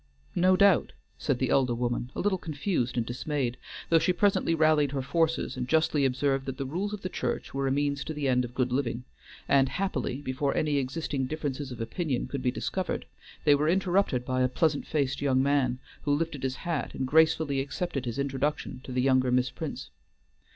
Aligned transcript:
"No 0.33 0.55
doubt," 0.57 0.93
said 1.19 1.37
the 1.37 1.51
elder 1.51 1.75
woman, 1.75 2.09
a 2.15 2.21
little 2.21 2.39
confused 2.39 2.97
and 2.97 3.05
dismayed, 3.05 3.55
though 3.89 3.99
she 3.99 4.11
presently 4.11 4.55
rallied 4.55 4.93
her 4.93 5.03
forces 5.03 5.55
and 5.55 5.67
justly 5.69 6.05
observed 6.05 6.47
that 6.47 6.57
the 6.57 6.65
rules 6.65 6.91
of 6.91 7.03
the 7.03 7.07
church 7.07 7.53
were 7.53 7.67
a 7.67 7.71
means 7.71 8.03
to 8.05 8.13
the 8.15 8.27
end 8.27 8.43
of 8.43 8.55
good 8.55 8.71
living, 8.71 9.03
and 9.47 9.69
happily, 9.69 10.19
before 10.19 10.57
any 10.57 10.77
existing 10.77 11.25
differences 11.27 11.71
of 11.71 11.79
opinion 11.79 12.25
could 12.25 12.41
be 12.41 12.49
discovered, 12.49 13.05
they 13.45 13.53
were 13.53 13.69
interrupted 13.69 14.25
by 14.25 14.41
a 14.41 14.47
pleasant 14.49 14.87
faced 14.87 15.21
young 15.21 15.43
man, 15.43 15.77
who 16.01 16.15
lifted 16.15 16.41
his 16.41 16.55
hat 16.65 16.95
and 16.95 17.05
gracefully 17.05 17.59
accepted 17.59 18.05
his 18.05 18.17
introduction 18.17 18.81
to 18.83 18.91
the 18.91 19.03
younger 19.03 19.29
Miss 19.29 19.51
Prince. 19.51 19.91